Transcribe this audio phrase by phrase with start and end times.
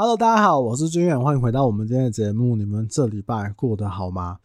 [0.00, 2.54] Hello，大家好，我是军远，欢迎回到我们今天的节目。
[2.54, 4.38] 你们这礼拜过得好吗？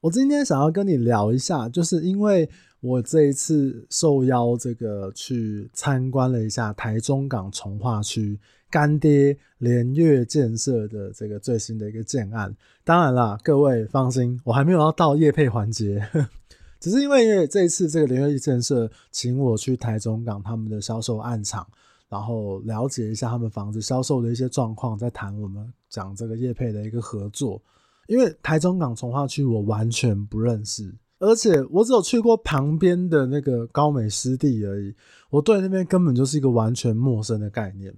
[0.00, 8.38] 我今天想要跟你聊一下，就是因为我这一次受邀这个去参观了一下台中港从化区
[8.70, 12.54] 干爹联悦建设的这个最新的一个建案。
[12.84, 16.06] 当然啦，各位放心，我还没有要到业配环节，
[16.78, 21.66] 只是因为这一次这个联悦建设请我去台中港他们的销售案场。
[22.08, 27.62] 然后了解一下他们房子销售的一些状况，再谈我们讲这个业配的一个合作。
[28.06, 34.94] 因为台中港从化区我完全不认识，而且我只有去过旁边的那个高美湿地而已，
[35.28, 37.94] 我对那边根本就是一个完全陌生的概念。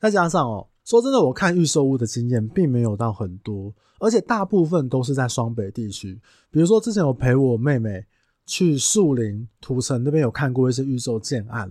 [0.00, 6.18] 再加上哦，说真的，我看预售屋的经验并没有到很多，而且大部分都是在双北地区。
[6.50, 8.06] 比如说之前有陪我妹妹
[8.46, 11.70] 去树林土城那边有看过一些预售建案，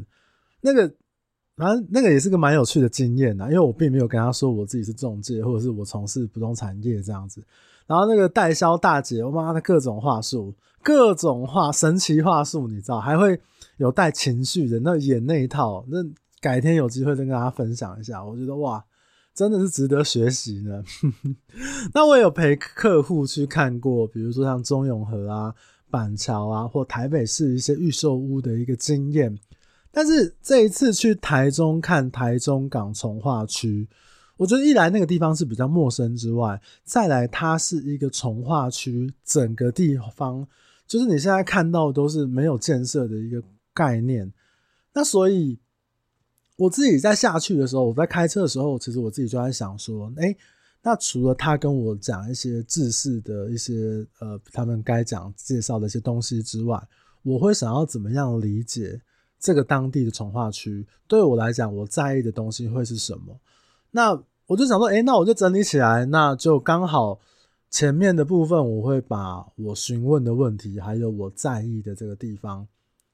[0.62, 0.94] 那个。
[1.56, 7.44] 然后那个也是个蛮有趣的经验呐，因为我并没有跟他说我自己是中介，或者是我从事不动产业这样子。
[7.86, 13.40] 然后那个代销大姐，我妈的各种话术，各种话神奇话术，你知道，还会
[13.78, 15.86] 有带情绪的那演那一套。
[15.90, 15.98] 那
[16.42, 18.84] 改天有机会再跟大家分享一下，我觉得哇，
[19.36, 20.82] 真的是值得学习呢。
[21.94, 25.54] 那我有陪客户去看过，比如说像中永和啊、
[25.92, 29.38] 板桥啊，或台北市一些预售屋的一个经验。
[29.96, 33.88] 但是这一次去台中看台中港从化区，
[34.38, 40.48] 我觉得一来那个地方是比较陌生之外，再来它是一个从化区，整个地方
[40.88, 43.40] 就是你现在看到都是没有建设的一个
[43.72, 44.34] 概念。
[44.96, 45.60] 那所以
[46.56, 50.36] 我自己在下去的时候，我在开车的时候，其实我自己就在想说，诶，
[50.82, 56.82] 那除了他跟我讲一些制式的一些呃，他们该讲介绍的一些东西之外，
[57.22, 59.00] 我会想要怎么样理解？
[59.44, 63.38] 这个当地的从化区对我来讲，我在意的东西会是什么？
[63.92, 64.18] 那
[64.48, 67.20] 我就想说，诶，那我就整理起来，那就刚好
[67.70, 72.66] 前面的部分，我会把我询问的问题，还有我在意的这个地方，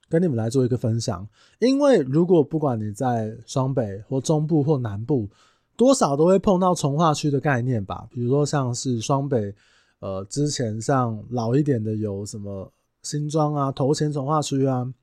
[0.07, 1.27] 跟你们来做一个分享。
[1.57, 5.27] 因为如果不管你在双北或中部或南部，
[5.75, 8.07] 多少都会碰到从化区的概念吧。
[8.11, 9.51] 比如说像是双北，
[9.97, 14.93] 呃，之前像老一点的有什么新庄啊、头前从化区啊。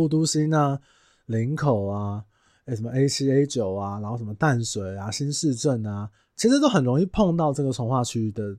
[0.00, 0.80] 副都心啊，
[1.26, 2.24] 林口啊，
[2.64, 8.56] 诶、什么 A 七 A 九啊，然后什么淡水啊，新市镇啊，其实都很容易碰到这个从化区的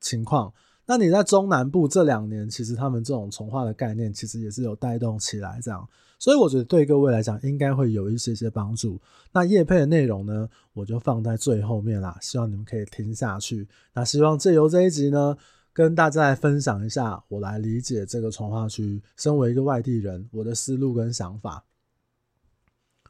[0.00, 0.52] 情况。
[0.84, 5.88] 那你在中南部这两年，其实他们这种从化的概念，其实也是有带动起来这样。
[6.18, 9.00] 所以我觉得对各位来讲，应该会有一些些帮助。
[9.32, 13.68] 那叶配的内容呢，我就放在最后面啦，希望你们可以听下去。
[13.94, 15.36] 那希望借由这一集呢。
[15.72, 19.02] 跟大家来分享一下，我来理解这个从化区。
[19.16, 21.64] 身为一个外地人，我的思路跟想法，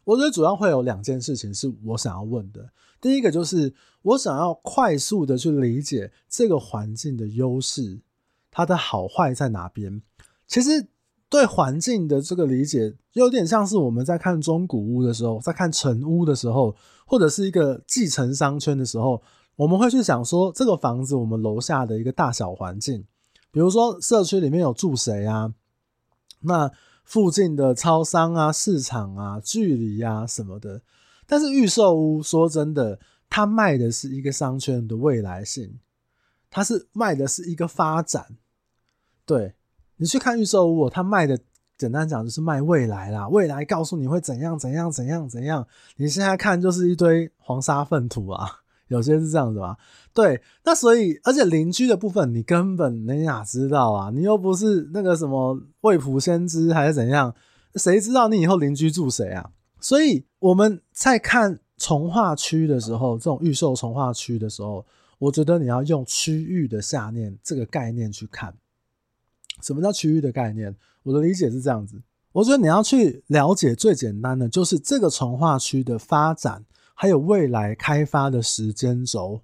[0.04, 2.70] 我觉得主要会有两件事情是我想要问的。
[3.00, 8.00] 第一个就是我想要快速的去理解这个环境的优势，
[8.50, 10.00] 它的好坏在哪边。
[10.46, 10.86] 其实
[11.28, 19.20] 对环境的这个理解，有点像是我们在看中古屋的时候，在看城屋的时候，或者是一个继承商圈的时候。
[19.56, 23.04] 我们会去想说，这个房子我们楼下的一个大小环境，
[23.50, 25.52] 比如说社区里面有住谁啊？
[26.40, 26.70] 那
[27.04, 30.80] 附近的超商啊、市场啊、距离啊什么的。
[31.26, 32.98] 但是预售屋说真的，
[33.28, 35.78] 它卖的是一个商圈的未来性，
[36.50, 38.36] 它是卖的是一个发展。
[39.24, 39.54] 对，
[39.96, 41.38] 你去看预售屋，它卖的
[41.76, 45.66] 简单讲就是卖未来啦，未来告诉你会怎样怎样怎样怎样。
[45.96, 48.61] 你现在看就是一堆黄沙粪土啊。
[48.92, 49.76] 有些是这样子吧，
[50.12, 54.10] 对，那所以，而且邻居的部分，你根本你哪知道啊？
[54.10, 57.34] 你又不是那个什么未卜先知还是怎样？
[57.76, 59.50] 谁知道你以后邻居住谁啊？
[59.80, 64.84] 所以我们在看从化区的时候，这种预售从化区的时候，
[65.18, 68.54] 我觉得你要用区域的下念这个概念去看。
[69.62, 70.76] 什么叫区域的概念？
[71.02, 76.64] 我的理解是这样子，我觉得你要去了解最简单的就是这个从化区的发展。
[76.94, 79.42] 还有未来开发的时间轴，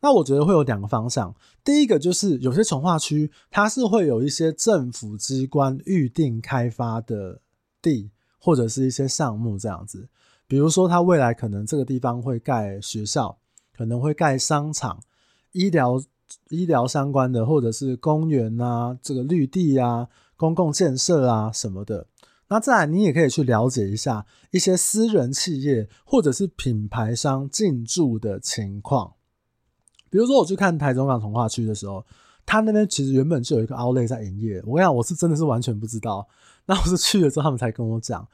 [0.00, 1.34] 那我觉得会有两个方向。
[1.64, 7.40] 第一个就是有些从化区，它是会有一些政府机关预定开发的
[7.82, 10.08] 地，或者是一些项目这样子。
[10.46, 13.36] 比如说，它未来可能这个地方会盖学校，
[13.76, 15.00] 可能会盖商场、
[15.50, 16.00] 医疗、
[16.50, 20.06] 医疗相关的，或者是公园啊、这个绿地啊、
[20.36, 22.06] 公共建设啊什么的。
[22.48, 29.14] 那再来，你也可以去了解一下一些私人企业或者是品牌商进驻的情况。
[30.08, 32.04] 比如说，我去看台中港重划区的时候，
[32.46, 34.62] 他那边其实原本就有一个 Outlet 在营业。
[34.64, 36.26] 我跟你讲，我是真的是完全不知道。
[36.66, 38.26] 那我是去了之后，他们才跟我讲。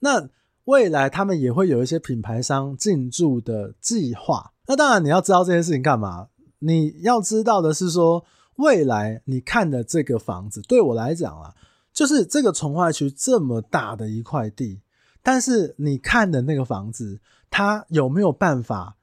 [0.00, 0.28] 那
[0.64, 4.52] 未来他们也会有一些品牌商进驻的计划。
[4.66, 6.28] 那当然，你要知道这件事情干嘛？
[6.58, 8.24] 你要知道的是说，
[8.56, 11.54] 未来你看的这个房子，对我来讲啊，
[11.92, 14.80] 就是这个从化区这么大的一块地，
[15.22, 17.20] 但是你看的那个房子，
[17.50, 18.96] 它有没有办法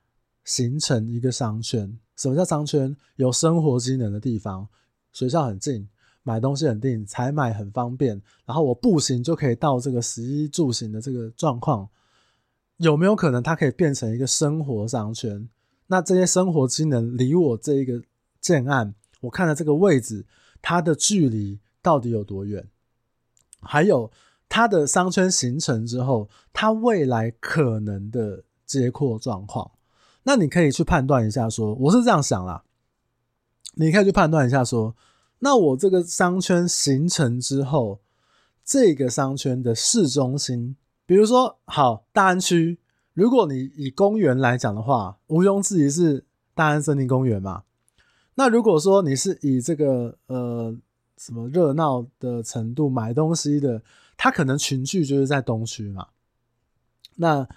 [0.43, 1.97] 形成一个商圈？
[2.15, 2.95] 什么叫商圈？
[3.17, 4.67] 有生活机能的地方，
[5.11, 5.87] 学校很近。
[6.23, 11.87] 买东西很近，采买很方便，然后我步行就可以到这个食衣住行的这个状况，
[12.77, 15.47] 有没有可能它可以变成一个生活商圈？
[15.85, 18.03] 那这些生活机能离我这一个
[18.41, 20.25] 建案，我看的这个位置，
[20.61, 22.67] 它的距离到底有多远？
[23.61, 24.11] 还有
[24.49, 29.71] 它的商圈形成之后，它未来可能的接扩状况，
[30.23, 32.63] 那你可以去判断一下说，我是这样想啦，
[33.75, 34.95] 你可以去判断一下说。
[35.39, 37.99] 那我这个商圈形成之后，
[38.65, 40.75] 这个商圈的市中心，
[41.05, 42.79] 比如说好大安区，
[43.13, 46.25] 如果你以公园来讲的话，毋庸置疑是
[46.55, 47.63] 大安森林公园嘛。
[48.33, 50.75] 那如果说你是以这个呃
[51.17, 53.81] 什么热闹的程度买东西的，
[54.15, 56.07] 它可能群聚就是在东区嘛。
[57.15, 57.47] 那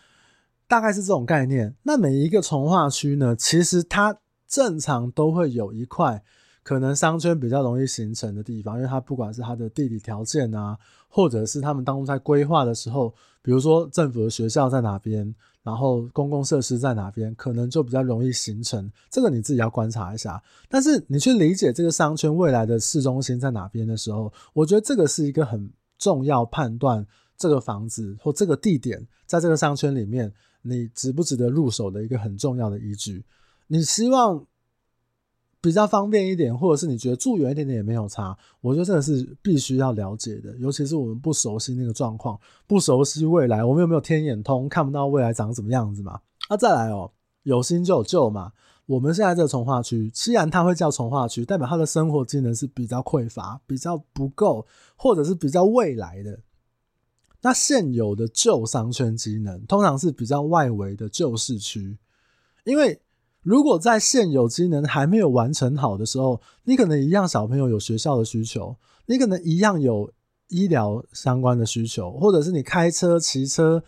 [0.67, 1.77] 大概是这种概念。
[1.83, 4.19] 那每一个从化区呢，其实它
[4.49, 6.23] 正常都会有一块。
[6.63, 10.79] 可能商圈比较容易形成的地方，因为它不管是它的地理条件啊，
[11.09, 18.91] 或者是他们当中在规划的时候，比如说政府的学校在哪边，然后公共设施在哪边，可能就比较容易形成。
[19.11, 20.43] 这个你自己要观察一下。
[20.69, 33.25] 但是你去理解这个商圈未来的市中心在哪边的时候，我觉得这个是一个很重要判断这个房子或这个地点在这个商圈里面你值不值得入手的一个很重要的依据。
[33.67, 34.47] 你希望。
[35.63, 40.57] 比较方便一点，或者是你觉得住远一点点也没有差，我觉得这个是必须要了解的。
[40.57, 46.19] 尤其是我们不熟悉那个状况，不熟悉未来，我们有没有天眼通看不到未来长什么样子嘛？
[46.49, 47.13] 那、啊、再来哦，
[47.43, 48.53] 有新就有旧嘛。
[48.87, 54.67] 我们现在这个从化区，虽然它会叫从化区，代表它的生活机能是比较匮乏、比较不够，
[54.97, 56.41] 或者是比较未来的。
[57.43, 61.99] 那现有的旧商圈机能，通常是比较外围的旧市区，
[62.65, 62.99] 因为。
[63.43, 68.77] 如果在现有机能还没有完成好的时候，你可能一样小朋友有学校的需求，
[69.07, 70.13] 你可能一样有
[70.49, 73.83] 医疗相关的需求，或者是你开车、骑车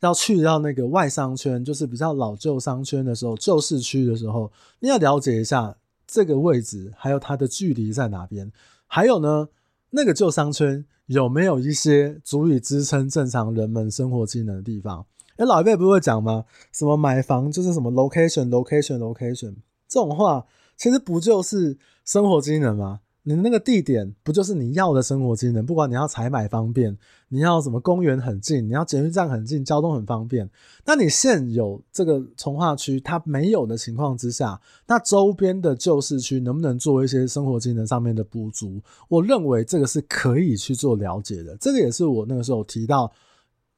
[0.00, 5.76] 要去到那个外商圈，就是比较老旧商圈的时候，旧市区的时候，你要了解一下
[6.06, 8.52] 这个位置，还有它的距离在哪边，
[8.86, 9.48] 还有呢，
[9.90, 15.06] 那个旧商圈有没有一些足以支撑正常人们生活机能的地方。
[15.38, 16.44] 哎，老一辈不是会讲吗？
[16.72, 19.54] 什么买房就是什么 location location location
[19.86, 20.44] 这种话，
[20.76, 23.00] 其实不就是生活机能吗？
[23.22, 25.64] 你那个地点不就是你要的生活机能？
[25.64, 26.96] 不管你要采买方便，
[27.28, 30.50] 你要什么公园很近，你要捷运站很近，交通很方便。
[30.84, 38.80] 那你现有这个从化区它没有的情况之下，那周边的旧市区能不能做一些生活机能上面的补足？
[39.08, 41.56] 我认为这个是可以去做了解的。
[41.60, 43.12] 这个也是我那个时候提到。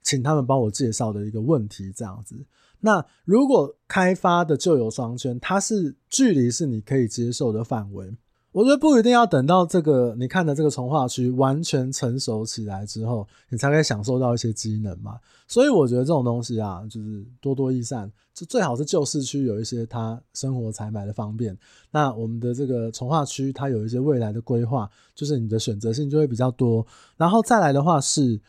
[0.02, 2.36] 请他们帮我介绍的一个问题，这样子。
[2.80, 8.16] 那如果开发的旧有商圈，它是距离是你可以接受的范围，
[8.52, 15.18] 我觉得不一定要等到这个你看的这个从化区完全成熟起来之后，你才可以享受到一些机能嘛。
[15.46, 21.54] 所以我觉得这种东西啊，就是多多益善，就最好是旧市区有一些它生活采买的方便。
[21.90, 26.86] 那我们的这个从化区，它有一些未来的规划，就是你的选择性就会比较多。
[27.18, 28.40] 然后再来的话是。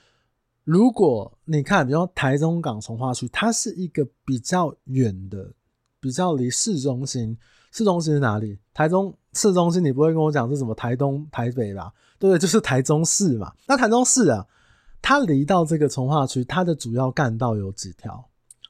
[0.63, 5.51] 如果你看，比如说台中港从化区，它是一个比较远的，
[5.99, 7.37] 比较离市中心。
[7.71, 8.59] 市中心是哪里？
[8.73, 11.91] 台中市中心，你不会跟我讲是什么台东、台北吧？
[12.19, 12.37] 对对？
[12.37, 13.53] 就是台中市嘛。
[13.67, 14.45] 那台中市啊，
[15.01, 18.23] 它离到这个从化区，它的主要干道有几条？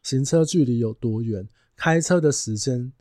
[0.04, 1.48] 行车距离有多远？
[1.76, 2.94] 开车的时间？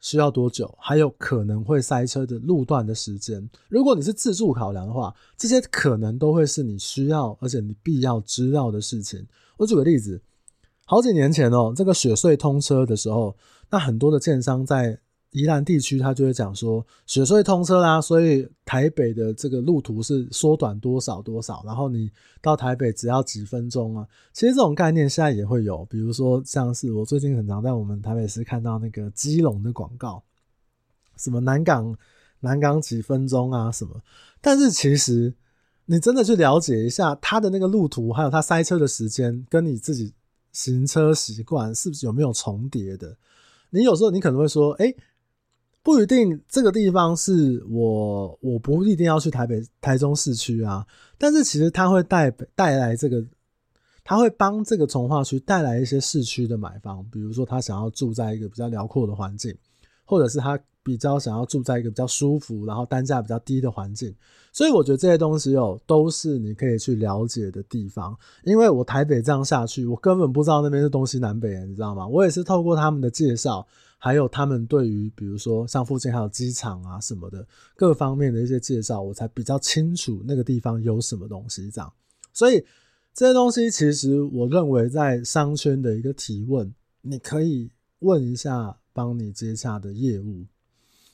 [0.00, 0.72] 需要多久？
[0.80, 3.48] 还有可能会塞车的路段的时间。
[3.68, 9.26] 如果你是自助考量的话，这些可能都会是你需要而且你必要知道的事情。
[9.56, 10.22] 我举个例子，
[10.84, 13.36] 好几年前哦，这个雪穗通车的时候，
[13.70, 15.00] 那很多的建商在。
[15.32, 24.08] 宜兰地区，他就会讲说雪隧通车啦，所以台北的这个路途是缩短多少多少，然后你到台北只要几分钟啊。
[24.32, 30.22] 其实这种概念现在也会有，比如说像是我最近很常在我们台北市看到那个基隆的广告，
[31.18, 31.94] 什么南港
[32.40, 34.00] 南港几分钟啊什么。
[34.40, 35.34] 但是其实
[35.84, 40.14] 你真的去了解一下它的那个路途，还有它塞车的时间，跟你自己
[40.52, 43.14] 行车习惯是不是有没有重叠的？
[43.68, 44.96] 你有时候你可能会说，诶。
[45.88, 50.86] 不一定这个地方是我，我不一定要去台北、台中市区啊。
[51.16, 53.24] 但是其实它会带带来这个，
[54.04, 59.56] 他会帮这个从化区带来一些市区的买方，比如说他想要住在一个比较辽阔的环境，
[60.04, 64.14] 或者是他比较想要住在一个比较舒服，然后单价比较低的环境。
[64.52, 68.14] 所以我觉得这些东西哦，都是你可以去了解的地方。
[68.44, 72.06] 因为我台北这样下去，我根本不知道那边是东西南北，你知道吗？
[72.06, 73.66] 我也是透过他们的介绍，
[73.98, 81.92] 还有他们对于比如说像附近还有机场啊什么的各方面的一些介绍，我才比较清楚那个地方有什么东西这样。
[82.32, 82.64] 所以。
[83.14, 90.46] 这些东西其实，我认为在商圈的一个提问，你可以问一下帮你接洽的业务。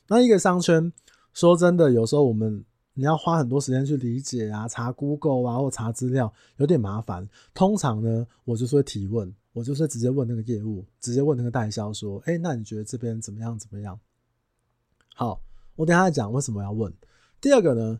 [0.08, 0.92] 那一个商圈，
[1.32, 2.62] 说真的，有时候我们
[2.92, 7.26] 你要花很多时间去理解啊，查 Google 啊，或查资料，有点麻烦。
[7.54, 13.58] 通常呢，我就是会提问，我就是直接问那个业务，直接问那个代销说：“哎，那你觉得这边怎么样？
[13.58, 13.98] 怎么样？”
[15.16, 15.40] 好，
[15.76, 16.92] 我等下讲为什么要问。
[17.40, 17.98] 第二个呢？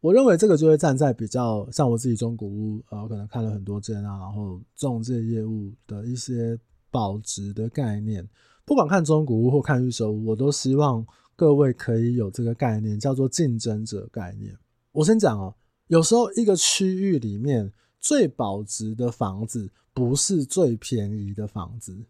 [0.00, 6.56] 我认为这个就会站在比较像我自己中古屋，呃，可能看了很多间啊，然后中介业务的一些
[6.90, 8.24] 保值的概念。
[8.64, 14.56] 不管看中古屋或看预售屋，我都希望各位可以有这个概念，叫做竞争者概念。
[14.92, 15.52] 我先讲哦，
[15.88, 22.04] 有时候一个区域里面最保值的房子不是最便宜的房子。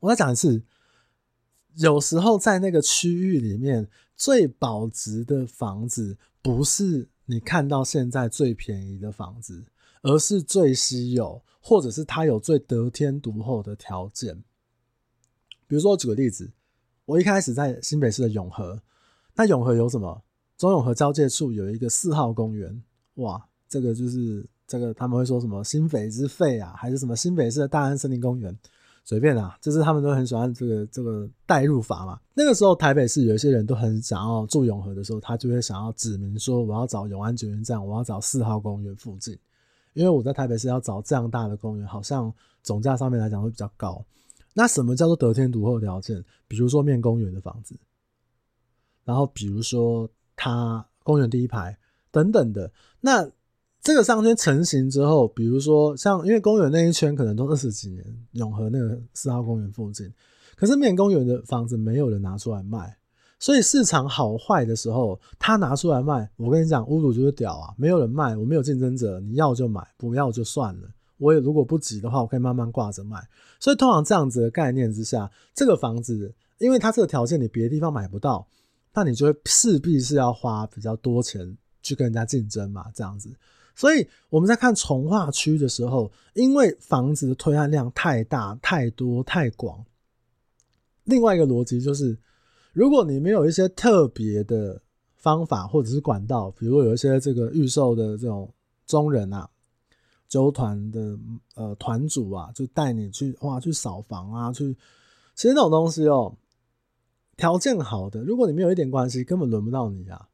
[0.00, 0.64] 我再讲一次，
[1.76, 6.18] 有时候在那个区域里面最保值的房子。
[6.42, 9.64] 不是你看到现在最便宜的房子，
[10.02, 14.42] 而是最稀有，或者是它有最得天独厚的条件。
[15.68, 16.50] 比如说，我举个例子，
[17.04, 18.82] 我一开始在新北市的永和，
[19.36, 20.24] 那永和有什么？
[20.58, 22.82] 中永和交界处有一个四号公园，
[23.14, 28.56] 哇，这个就是这个他们会说什么新北之肺啊，还是什么新北市的大安森林公园？
[29.04, 32.18] 随便啊，就是他们都很喜欢这个这个代入法嘛。
[32.32, 39.38] 那个时候台北市有一些人都很想要住永和的时候，他就会想要指明说，我要找永安捷运站，我要找四号公园附近，
[39.92, 44.02] 因为我在台北市要找这样大的公园，好像总价上面来讲会比较高。
[44.54, 46.24] 那什么叫做得天独厚条件？
[46.48, 47.76] 比如说面公园的房子，
[49.04, 51.76] 然后比如说它公园第一排
[52.10, 53.28] 等等的那。
[53.82, 60.08] 这个商圈成型之后，比如说像，因为公园那一圈可能都二十几年，永和那个四号公园附近，
[60.54, 62.96] 可是面公园的房子没有人拿出来卖，
[63.40, 73.20] 所以市场好坏的时候，他拿出来卖，我跟你讲，屋主就是屌啊，没有人卖，我没有竞争者，你要就买，不要就算了，我也如果不急的话，我可以慢慢挂着卖。
[73.58, 78.46] 所以通常这样子的概念之下，这个房子，因为它这个条件你别的地方买不到，
[78.94, 83.28] 那你就会势必是要花比较多钱去跟人家竞争嘛，这样子。
[83.74, 89.84] 所以我们在看重化区的时候，因为房子的推案量太大、太多、太广。
[91.04, 92.16] 另外一个逻辑就是，
[92.72, 94.80] 如果你没有一些特别的
[95.16, 98.52] 方法或者是管道，比如有一些这个预售的这种
[98.86, 99.48] 中人啊、
[100.28, 101.18] 揪团的
[101.54, 104.76] 呃团主啊，就带你去哇去扫房啊，去
[105.34, 106.36] 其实那种东西哦，
[107.36, 110.28] 条件好的，如果你没有一点关系，根本轮不到你啊。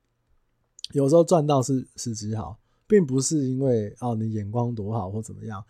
[0.92, 2.58] 有时候赚到是时机好。
[2.88, 5.62] 并不是因为哦你眼光多好或怎么样，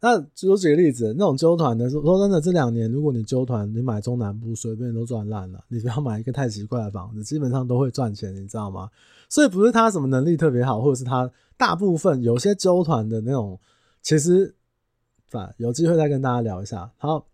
[0.00, 5.62] 那就我举个例子，那种揪团的说真的，这两年如果你揪团，你买中南部随便都赚烂了。
[5.68, 8.90] 你不要买一个太奇怪的房子，基本上都会赚钱，你知道吗？
[9.28, 13.60] 所以不是他什么能力特别好，或者是他大部分有些揪团的那种，
[14.02, 14.52] 其实
[15.28, 16.90] 反有机会再跟大家聊一下。
[16.96, 17.24] 好，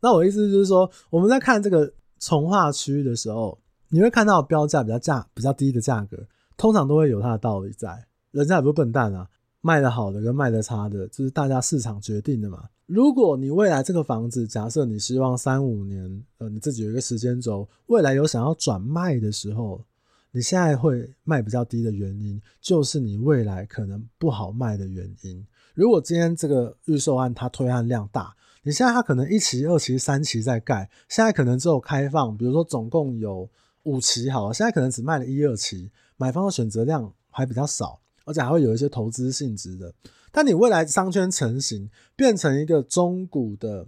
[0.00, 3.56] 那我意思就是说，我们在看这个从化区域的时候，
[3.90, 6.26] 你会看到标价比较价比较低的价格，
[6.56, 8.07] 通常都会有它的道理在。
[8.30, 9.28] 人家也不是笨蛋啊，
[9.60, 12.68] 卖的好的跟卖的差的，就是大家市场决定的嘛。
[12.86, 19.84] 如果你未来这个房子，假设你希望三五年，呃，你自己有一个时间轴，未来有想要转卖的时候，
[20.30, 25.46] 你现在会卖比较低的原因，就是你未来可能不好卖的原因。
[25.74, 33.48] 如果今天这个预售案它推案量大，你现在它可能一期、二期、三期在盖，现在可能只有开放，比如说总共有
[33.82, 38.00] 五期好了，现在可能只卖了一二期，买方的选择量还比较少。
[38.28, 39.92] 而且还会有一些投资性质的，
[40.30, 43.86] 但你未来商圈成型，变成一个中古的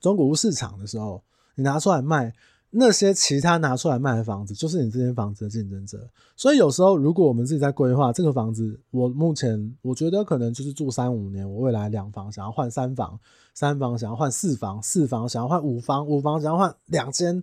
[0.00, 1.24] 中古屋市场的时候，
[1.56, 2.32] 你拿出来卖，
[2.70, 6.08] 那些其他拿出来卖的房子，就是你这间房子的竞争者。
[6.36, 13.18] 所以有时候，如果我们自己在规划这个房子，我目前我觉得可能就是住三五年，我未来两房想要换三房，
[13.54, 17.42] 三房想要换四房，四房想要换五房，五房想要换两间。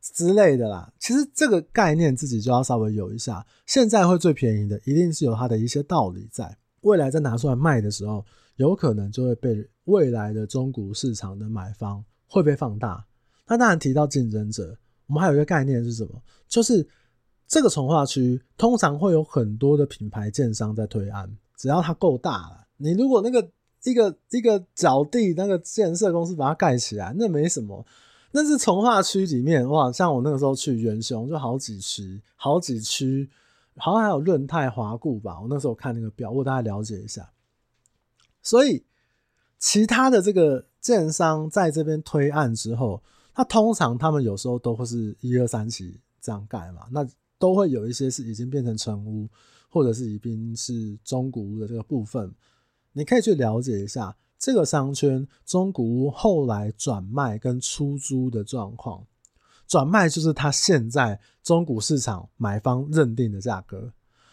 [0.00, 3.44] 之类的啦，其实这个概念自己就要稍微有一下。
[3.66, 6.56] 现在会最便宜的，一定是有它的一些道理在。
[6.82, 8.24] 未来再拿出来卖的时候，
[8.56, 13.04] 有可能就会被未来的中古市场的买方会被放大。
[13.48, 14.76] 那当然提到竞争者，
[15.06, 16.22] 我们还有一个概念是什么？
[16.48, 16.86] 就是
[17.48, 23.50] 这个重划区通常会有很多的品牌建商在推案，只要它够大了，你如果那个
[23.82, 27.84] 一个一个角地那个建设公司把它盖起来，那没什么。
[28.38, 33.26] 那是从化区里面哇，像我那个时候去元雄就好几区，好几区，
[33.78, 35.40] 好像还有润泰、华固吧。
[35.40, 37.26] 我那时候看那个表，我大概了解一下。
[38.42, 38.84] 所以
[39.58, 43.02] 其他的这个建商在这边推案之后，
[43.32, 49.26] 他通常他们有时候都会是一二三期这样盖嘛，那都会有一些是已经变成成屋，
[49.70, 52.30] 或者是已经是中古屋的这个部分，
[52.92, 54.14] 你可以去了解一下。
[54.38, 59.04] 这个商圈中古屋后来转卖跟出租的状况，
[59.66, 63.92] 转卖就是它现在中古市场买方认定的价格。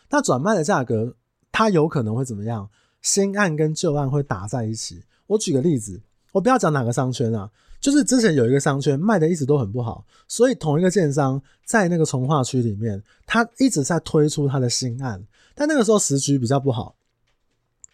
[0.09, 1.15] 那转卖的价格，
[1.51, 2.69] 它有可能会怎么样？
[3.01, 5.03] 新案跟旧案会打在一起。
[5.27, 16.95] 我举个例子，我不要讲哪个商圈啊，就是之前有一个商圈卖的一直都很不好，所以同一个建商在那个重划区里面，他一直在推出他的新案，但那个时候时局比较不好，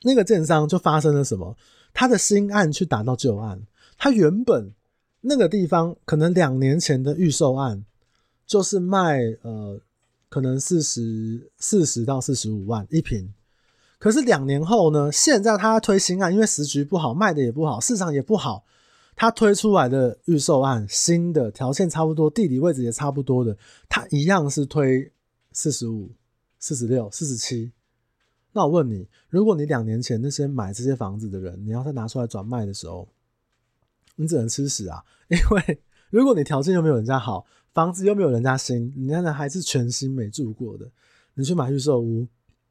[0.04, 1.56] 那个建商就发生了什么？
[1.93, 3.62] 他的新案去打到旧案，
[3.98, 4.72] 他原本
[5.22, 7.84] 那个地方可能两年前的预售案
[8.46, 9.79] 就是卖呃，
[10.29, 13.34] 可能四十四十到四十五万一平，
[13.98, 18.63] 可是两年后呢，现在他推新案，因为时局不好，卖的也不好，市场也不好，
[19.15, 23.58] 他推出来的预售案，新的条件差不多，地理位置也差不多的，
[23.89, 25.12] 他一样是推
[25.51, 26.10] 四十五、
[26.60, 27.72] 四十六、四十七。
[28.51, 33.08] 那我问你，如果你两年前那些买这些房子的人，你要再拿出来转卖的时候，
[34.15, 35.03] 你只能吃屎啊！
[35.29, 35.79] 因为
[36.10, 40.89] 如果你条件又没有人家好，房子又没有人家新，你那还是全新没住过的，
[41.36, 42.27] 你去买预售屋，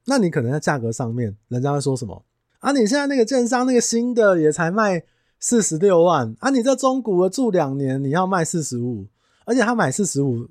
[0.06, 2.25] 那你可能在价格上面，人家会说什么？
[2.58, 5.04] 啊，你现在那个建商那个新的也才卖
[5.38, 9.06] 四十六万，啊，你这中古的住两年你要卖四十五，
[9.44, 10.49] 而且他买四十五，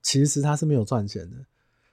[0.00, 1.36] 其实他是没有赚钱的。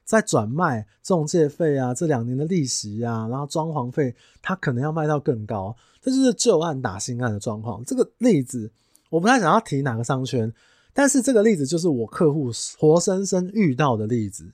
[0.05, 7.83] 在转卖中介费啊，这两年的利息啊，然后装潢费，他可能要卖到更高，这就是旧案打新案的状况。
[7.83, 8.71] 这个例子
[9.09, 10.53] 我不太想要提哪个商圈，
[10.93, 14.53] 但是这个例子就是我客户活生生遇到的例子。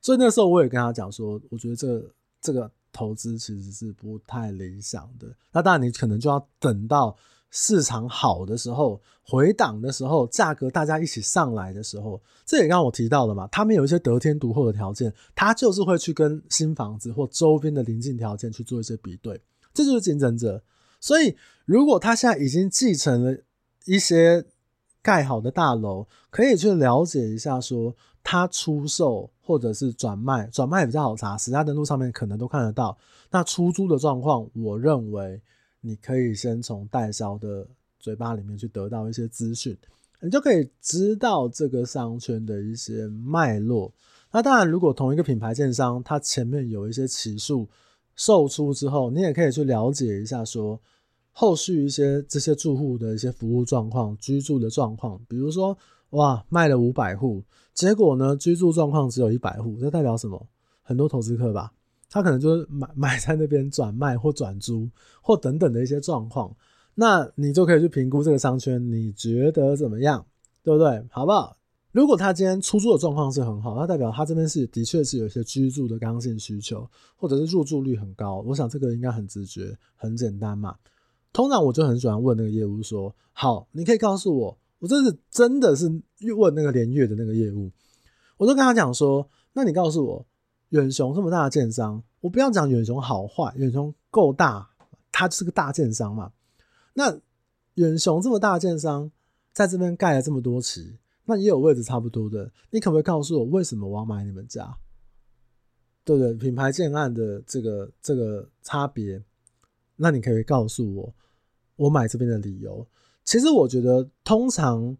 [0.00, 5.28] 所以那时候我也跟他讲说，我觉得这个这个投资其实是不太理想的。
[5.52, 7.14] 那当然你可能就要等到。
[7.50, 19.40] 市场好的时候，回档的时候，价格大家一起上来的时候，这也刚我提到了嘛，他们有一些得天独厚的条件，他就是会去跟新房子或周边的邻近条件去做一些比对，
[19.74, 20.62] 这就是竞争者。
[21.00, 23.36] 所以，如果他现在已经继承了
[23.84, 24.44] 一些
[25.02, 32.96] 盖好的大楼，可以去了解一下，说他出售或者是转卖，转卖也比较好查，实价登录上面可能都看得到。
[33.30, 35.42] 那出租的状况，我认为。
[35.80, 37.66] 你可以先从代销的
[37.98, 39.76] 嘴巴里面去得到一些资讯，
[40.20, 43.92] 你就可以知道这个商圈的一些脉络。
[44.32, 47.68] 那当然，如果同一个品牌建商，它前面有一些起数
[48.14, 50.80] 售出之后，你也可以去了解一下，说
[51.32, 55.20] 后续一些这些住户的一些服务状况、居住的状况。
[55.26, 55.76] 比如说，
[56.10, 57.42] 哇，卖了五百户，
[57.74, 60.46] 结果呢，居住状况只有一百户，这代表什么？
[60.82, 61.72] 很多投资客吧。
[62.10, 64.90] 他可能就是买 买在那边转卖或转租
[65.22, 66.54] 或等等的一些状况，
[66.96, 70.26] 那你就可以去评估这个商圈，你觉得怎么样，
[70.64, 71.06] 对不对？
[71.10, 71.56] 好不好？
[71.92, 78.44] 如果他今天出租的状况是很好，那代表他这边是的确是有一些居住的刚性需求，或者是入住率很高。
[78.46, 80.76] 我想这个应该很直觉、很简单嘛。
[81.32, 85.88] 通常我就很喜欢问那个业务说：“好，你可以告诉我，我这是真的是
[86.36, 87.70] 问那个连月的那个业务，
[88.36, 90.26] 我就跟他讲说，那你告诉我。”
[90.70, 94.68] 远雄这么大的建商，我不要讲远雄好坏，远雄够大，
[95.12, 96.32] 它就是个大建商嘛。
[96.94, 97.16] 那
[97.74, 99.10] 远雄这么大的建商，
[99.52, 104.76] 在这边盖了这么多期，那也有位置差不多的，你可不可以告诉我，为什么我要买你们家？
[106.04, 106.34] 对不对？
[106.34, 109.22] 品牌建案的这个这个差别，
[109.96, 111.14] 那你可以告诉我，
[111.76, 112.86] 我买这边的理由。
[113.24, 114.96] 其实我觉得，通常。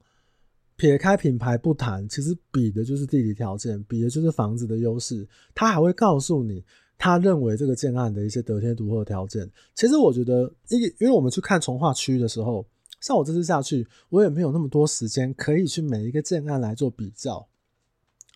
[0.80, 5.28] 撇开品牌不谈，其实比的就是地理条件，比的就是房子的优势。
[5.54, 6.64] 他还会告诉你，
[6.96, 9.46] 他认为这个建案的一些得天独厚条件。
[9.74, 12.64] 其实我觉得，因因为我们去看从化区的时候，
[12.98, 17.46] 像我这次下去，我也没有那么多时间可以去每一个建案来做比较，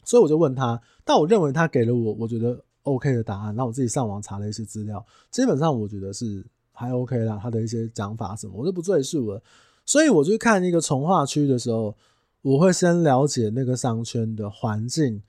[0.05, 0.79] 所以我就问他。
[1.03, 3.57] 但我认为他给了我我觉得 OK 的答案。
[3.57, 7.41] 那我自己上网查了一些资料，基本上我觉得是还 OK 啦。
[7.43, 9.43] 他的一些讲法什么，我就不赘述了。
[9.87, 11.97] 所以我去看一个从化区的时候。
[12.45, 15.23] 我会先了解那个商圈的环境、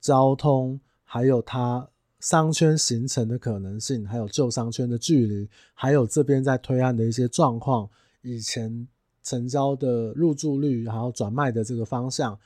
[0.00, 1.86] 交通，还有它
[2.20, 7.86] 商圈形成的可能性，还有旧商圈的距离，还有这边在推案的一些状况，
[8.22, 8.88] 以前
[9.22, 12.38] 成交的入住率，还有转卖的这个方向、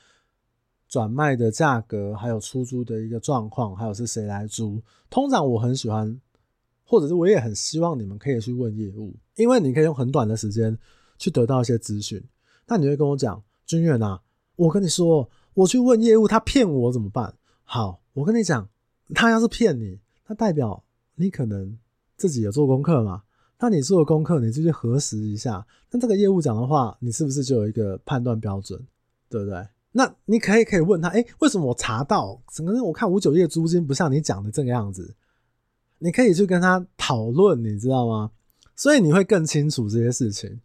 [0.89, 4.81] 转卖的价格，还有出租的一个状况，还有是谁来租。
[5.09, 6.19] 通常我很喜欢
[6.83, 10.77] 或者是我也很希望你们可以去问业务，因为你可以用很短的时间
[11.17, 12.21] 去得到一些资讯。
[12.67, 14.19] 那你会跟我讲，军远啊，
[14.55, 17.35] 我跟你说，我去问业务，他骗我怎么办？
[17.63, 18.67] 好，我跟你讲，
[19.13, 21.77] 他要是骗你，那代表你可能
[22.17, 23.21] 自己有做功课嘛？
[23.59, 25.63] 那你做的功课，你就去核实一下。
[25.91, 28.83] 那这个业务讲的话，你是不是就有一个判断标准，
[29.29, 29.67] 对不对？
[29.91, 35.13] 那你可以可以问他，哎，为什么我查到整个我看五九一租金不像你讲的这个样子？
[35.99, 38.31] 你可以去跟他讨论，你知道吗？
[38.75, 40.59] 所以你会更清楚这些事情，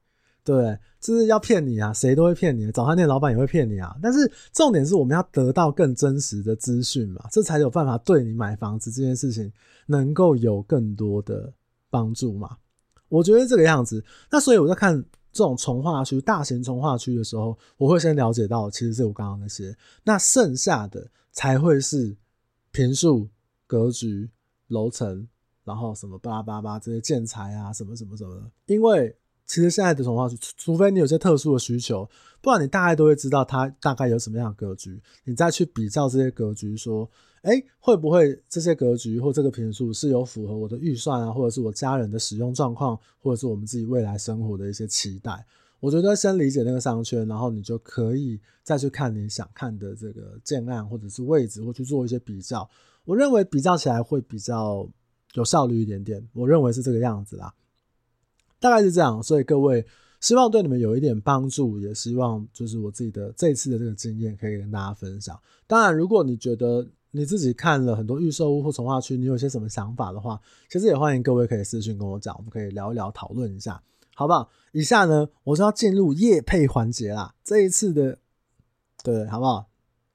[0.45, 3.97] 对，就是要骗你啊，谁都会骗你，早餐店老板也会骗你啊。
[4.03, 9.51] 但是重点是我们要得到更真实的资讯嘛，这才有办法对你买房子这件事情
[9.87, 11.53] 能够有更多的
[11.89, 12.57] 帮助嘛。
[13.09, 14.95] 我觉得这个样子，那所以我在看
[15.33, 22.17] 这种重划区、大型重划区的时候，我会先了解到，其实是我刚刚那些，那剩下的才会是
[22.71, 23.29] 平数、
[23.67, 24.31] 格局。
[24.69, 25.29] 楼层，
[25.63, 28.51] 然后什么巴拉巴拉这些建材啊，什么什么什么的。
[28.65, 29.15] 因为
[29.47, 32.09] 其实现在的重划区，除非你有些特殊的需求，
[32.41, 35.01] 不然你大概都会知道它大概有什么样的格局。
[35.25, 37.09] 你再去比较这些格局，说，
[37.43, 45.45] 哎，会不会这些格局或这个坪数是有符合我的预算啊，或者是我家人的使用状况，或者是我们自己未来生活的一些期待？
[45.81, 52.67] 我觉得先理解那个商圈，然后你就可以再去看你想看的这个建案或者是位置，或去做一些比较。
[53.05, 54.89] 我认为比较起来会比较
[55.35, 57.53] 有效率一点点，我认为是这个样子啦，
[58.65, 59.23] 大概是这样。
[59.23, 59.85] 所以各位，
[60.21, 65.39] 希望对你们有一点帮助，也希望就是我自己的这一次的这个经验可以跟大家分享。
[65.67, 73.79] 当然，如果你觉得你自己看了很多预售屋或从化区，你有些什么想法的话，其实也欢迎各位可以私信跟我讲，我们可以聊一聊，讨论一下，
[74.15, 74.49] 好不好？
[74.73, 77.35] 以下呢，我就要进入业配环节啦。
[77.45, 78.17] 这一次的，
[79.03, 79.67] 对，好不好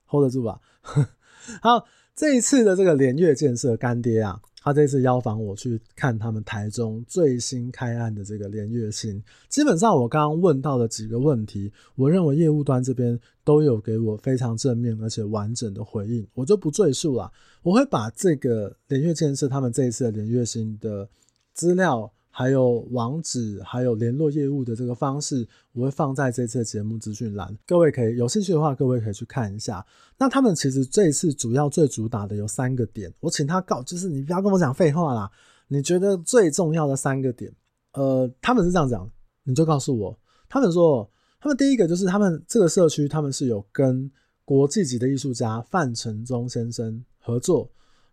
[0.09, 0.59] ？hold 得住吧？
[1.61, 1.85] 好。
[2.15, 9.23] 这一次的这个联悦建设干爹啊，他这次邀访我去看他们台中最新开案的这个连月新。
[9.47, 17.31] 基本上我刚刚问到的几个问题，我认为业务端这边都有给我非常正面而且完整的回应，我就不赘述了。
[17.63, 21.07] 我会把这个连月建设他们这一次的连月新的
[21.53, 22.11] 资料。
[22.39, 27.53] 还有网址，还有联络业务的这个方式，我会放在这次的节目资讯栏。
[27.67, 29.85] 各位可以有兴趣的话，各位可以去看一下。
[30.17, 35.29] 那他们其实这一次主要最主打的有三个点，我请他告，就是你不要跟我讲废话啦。
[35.67, 37.51] 你觉得最重要的三个点，
[37.91, 39.11] 呃，他们是这样讲，
[39.43, 40.17] 你就告诉我。
[40.47, 44.09] 他们说，他们第一个就是他们这个社区，他们是有跟
[44.45, 47.69] 国际级的艺术家范承宗先生合作。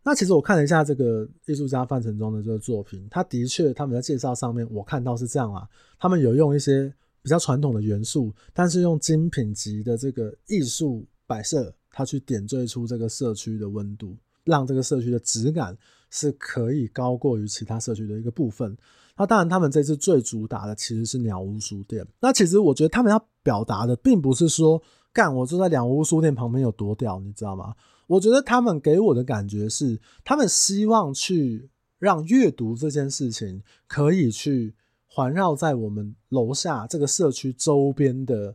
[0.07, 15.77] 那其实我看了一下这个艺术家范承宗的这个作品，他的确他们在介绍上面我看到是这样啊，他们有用一些比较传统的元素，但是用精品级的这个艺术摆设，它去点缀出这个社区的温度，让这个社区的质感
[16.09, 18.79] 是可以高过于其他社区的一个部分。
[19.17, 22.07] 那当然，他们这次最主打的其实是鸟屋书店。
[22.21, 24.81] 那其实我觉得他们要表达的，并不是说
[25.13, 27.75] 干我坐在鸟屋书店旁边有多屌，你知道吗？
[28.07, 34.75] 我觉得他们给我的感觉是，他们希望去让阅读这件事情可以去
[35.07, 38.55] 环绕在我们楼下这个社区周边的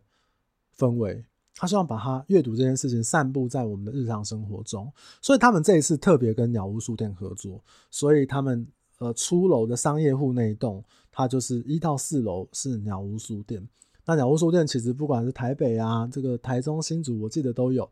[0.78, 1.26] 氛围。
[1.54, 8.66] 他希望把它阅读这件事情散布在我们的日常生活中，所以他们这一次特别跟鸟屋书店合作，所以他们
[8.98, 13.68] 呃出楼的商业户那一栋，它就是一到四楼是鸟屋书店。
[14.06, 17.88] 那鸟屋书店其实不管是台北啊，这个台中、新竹，我记得都有。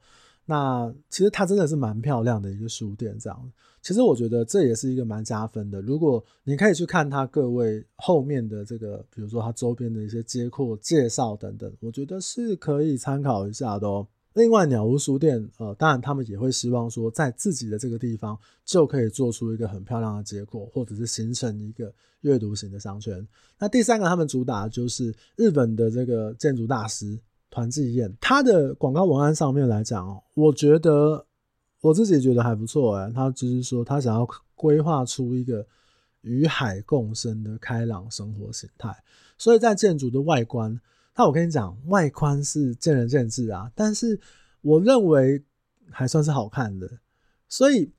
[0.49, 3.51] 那其实它真的是蛮漂亮的一个书店，这样。
[3.83, 5.79] 其实我觉得这也是一个蛮加分的。
[5.79, 14.07] 如果你可以去看它各位后面的这个，比如说它周边的一些街廓介绍等等，我觉得是可以参考一下的哦。
[14.33, 18.35] 另外，鸟屋书店，呃，当然他们也会希望说，在自己的这个地方
[18.65, 23.25] 就可以做出一个很漂亮的街廓，或者是形成一个阅读型的商圈。
[23.59, 27.19] 那第三个，他们主打的就是日本的这个建筑大师。
[27.49, 31.25] 团季彦，他的广告文案上面来讲哦，我觉得
[31.81, 33.11] 我自己觉得还不错哎。
[33.11, 35.65] 他就是说，他想要规划出一个
[36.21, 38.95] 与海共生的开朗生活形态。
[39.37, 40.79] 所以在建筑的外观，
[41.15, 44.19] 那我跟你讲，外观是见仁见智啊，但是
[44.61, 45.43] 我认为
[45.89, 46.89] 还算是好看的。
[47.47, 47.91] 所以，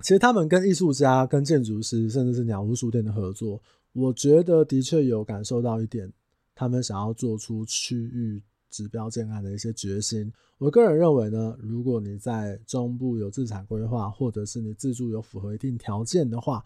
[0.00, 3.60] 其实他们跟艺术家、跟建筑师，甚至是鸟屋书店的合作，
[3.92, 6.10] 我觉得的确有感受到一点。
[6.58, 16.64] 他们想要做出区域指标建案的一些决心，我个人认为呢，如果你在中部有资产规划，或者是你自住有符合一定条件的话，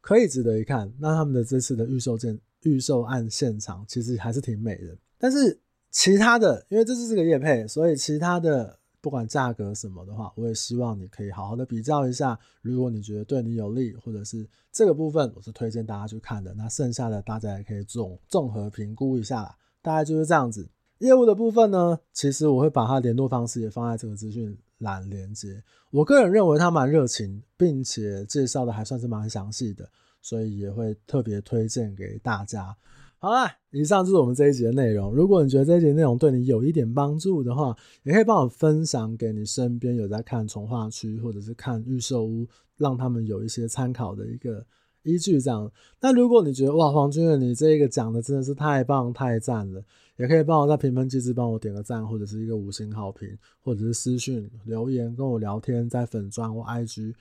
[0.00, 0.88] 可以值得一看。
[1.00, 4.96] 那他们的这次的预售建预售案现场其实还是挺美的。
[5.18, 8.78] 但是其他的，因为这是这个业配，所以其他的。
[9.00, 12.38] 不管价格什么的话，我也希望你可以好好的比较一下。
[12.62, 19.56] 如果你觉得对你有利，或者是这个部分我是推荐大家去看的，那剩下的大家也可以综综合评估一下啦。
[19.80, 20.68] 大概就是这样子。
[20.98, 25.62] 业务的部分呢，其实我会把他联络方式也放在这个资讯栏连接。
[25.90, 29.88] 我个人认为他蛮热情，并且介绍的还算是蛮详细的，
[30.20, 32.76] 所以也会特别推荐给大家。
[33.20, 35.12] 好啦，以上就是我们这一集的内容。
[35.12, 44.64] 如果你觉得这一集内容对你有一点帮助的话，也可以帮我分享给你身边有在看重划区或者是看预售屋，让他们有一些参考的一个
[45.02, 45.40] 依据。
[45.40, 45.68] 这样，
[46.00, 49.82] 那如果你觉得哇，黄君远你这一个讲的真的是太棒太赞了，
[50.16, 57.12] 也可以帮我在评分机制帮我点个赞，或者是一个五星好评，或者是私讯留言跟我聊天，在粉专或 IG，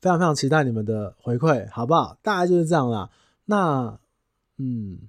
[0.00, 2.16] 非常非常期待你们的回馈，好不好？
[2.22, 3.10] 大概就是这样啦。
[3.44, 4.00] 那，
[4.56, 5.00] 嗯。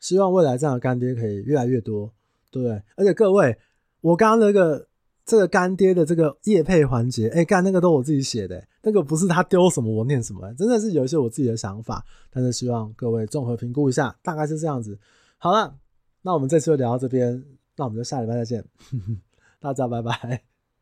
[0.00, 2.12] 希望未来这样的干爹可以越来越多，
[2.50, 2.82] 对不对？
[2.96, 3.56] 而且各位，
[4.00, 4.88] 我刚刚那个
[5.24, 12.04] 这个干爹的这个业配环节，哎，干那个都我自己写的，那个不是他丢什么我念什么，真的是有一些我自己的想法。
[12.30, 14.98] 但是希望各位综合评估一下，大概是这样子。
[15.38, 15.76] 好了，
[16.22, 17.44] 那我们这次就聊到这边，
[17.76, 18.64] 那我们就下礼拜再见，
[19.60, 20.49] 大家拜拜。